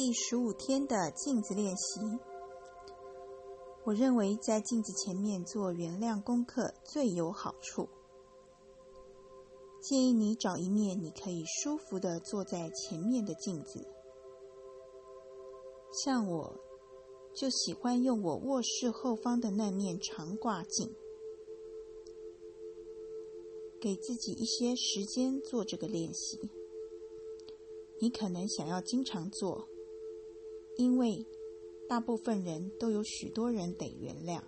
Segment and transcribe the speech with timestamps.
[0.00, 2.00] 第十五天的镜子练习。
[3.84, 7.88] 我认为在镜子前面做原谅功课最有好处。
[9.82, 13.88] 建议你找一面你可以舒服的坐在前面的镜子。
[16.04, 16.60] 像我，
[17.34, 20.94] 就喜欢用我卧室后方的那面长挂镜。
[23.80, 26.38] 给自己一些时间做这个练习。
[28.00, 29.68] 你可能想要经常做，
[30.78, 31.26] 因为
[31.88, 34.42] 大部分人都有许多人得原谅。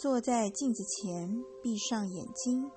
[0.00, 2.70] 坐在镜子前，闭上眼睛，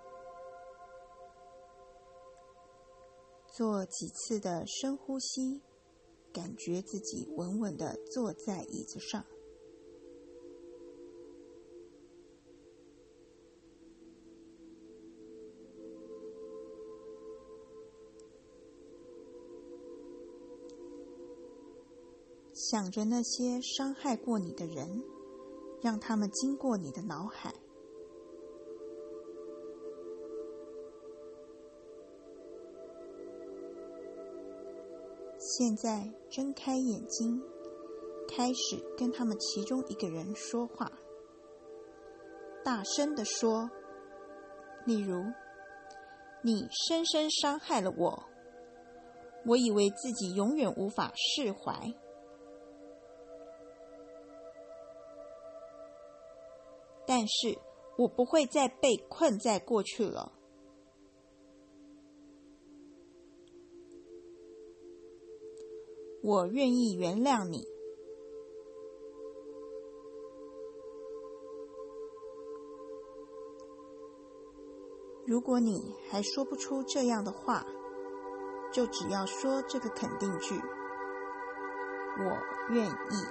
[3.55, 5.61] 做几次的深呼吸。
[6.33, 9.23] 感觉自己稳稳的坐在椅子上，
[22.69, 25.03] 想着那些伤害过你的人，
[25.81, 27.53] 让他们经过你的脑海。
[35.37, 37.41] 现在睁开眼睛，
[38.29, 40.89] 开始跟他们其中一个人说话，
[42.63, 43.69] 大声的说，
[44.85, 45.21] 例如
[46.41, 48.23] ：“你深深伤害了我，
[49.47, 51.93] 我以为自己永远无法释怀，
[57.15, 57.59] 但是
[57.95, 60.33] 我不会再被困在过去了。”
[66.23, 67.67] 我愿意原谅你。
[75.27, 77.67] 如果你还说不出这样的话，
[78.71, 80.55] 就只要说这个肯定句
[82.17, 83.27] ：“我愿意。”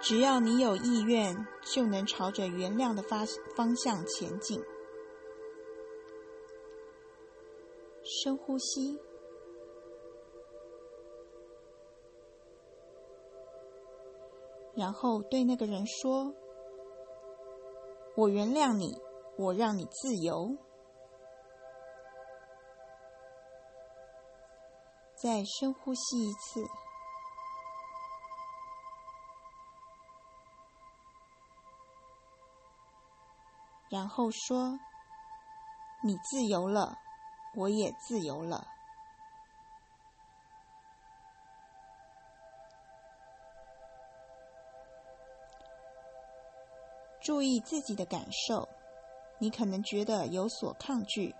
[0.00, 3.24] 只要你有意愿，就能朝着原谅的发
[3.54, 4.64] 方向前进。
[8.02, 8.98] 深呼吸，
[14.74, 16.34] 然后对那个人说
[18.16, 19.00] ：“我原谅你，
[19.36, 20.56] 我让你自由。”
[25.14, 26.64] 再深呼吸一次，
[33.90, 34.78] 然后说
[36.02, 36.96] ：“你自由了。”
[37.56, 38.64] 我也自由了。
[47.20, 48.68] 注意自己的感受，
[49.40, 51.34] 你可能觉得有所抗拒，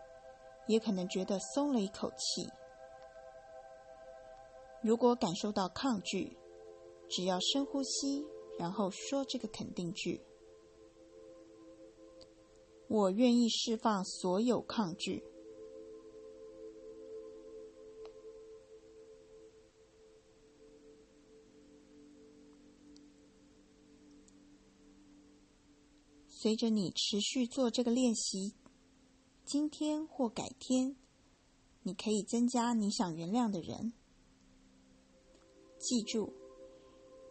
[0.67, 2.50] 也可能觉得松了一口气。
[4.82, 6.37] 如果感受到抗拒，
[7.09, 8.27] 只要深呼吸，
[8.59, 10.21] 然后说这个肯定句
[12.91, 15.23] ：“我愿意释放所有抗拒。”
[26.27, 28.55] 随着你持续做这个练习，
[29.45, 30.97] 今天或改天，
[31.83, 33.93] 你可以增加你想原谅的人。
[35.79, 36.33] 记住，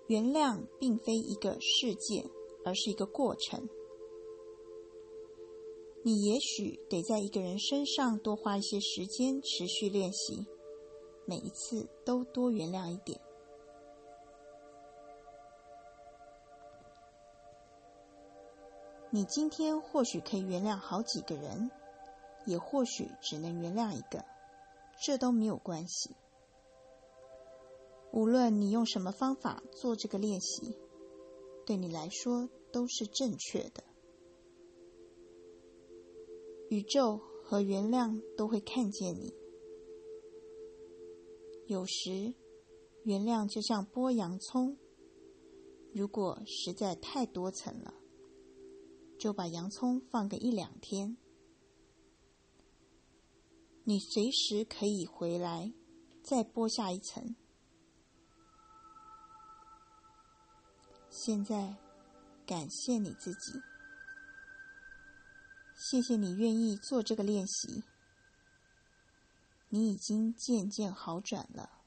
[0.08, 2.24] 原谅并非一个事件，
[2.64, 3.68] 而是一个过程。
[6.02, 10.48] 你也许得在一个人身上多花一些时间，持续练习，
[11.26, 13.20] 每一次都多原谅一点。
[19.12, 21.70] 你今天或许可以原谅好几个人，
[22.46, 24.24] 也或许只能原谅一个，
[25.04, 26.16] 这都没有关系。
[28.12, 30.78] 无论你用什么方法做这个练习，
[31.66, 33.84] 对你来说都是正确的。
[36.70, 39.34] 宇宙和原谅都会看见你。
[41.68, 42.34] 有时，
[43.04, 44.78] 原谅就像剥洋葱，
[45.94, 47.94] 如果实在太多层了。
[49.20, 51.18] 就把洋葱放个一两天，
[53.84, 55.74] 你随时可以回来，
[56.24, 57.36] 再剥下一层。
[61.10, 61.76] 现在，
[62.46, 63.60] 感谢你自己，
[65.82, 67.86] 谢谢你愿意做这个练习，
[69.70, 71.79] 你已经渐渐好转了。